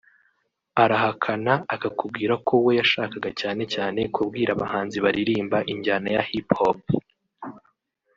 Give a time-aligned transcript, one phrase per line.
[0.83, 6.79] arahakana akakubwira ko we yashakaga cyane cyane kubwira abahanzi baririmba injyana ya Hip Hop